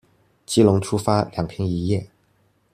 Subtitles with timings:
[0.47, 2.09] 基隆出發兩天一夜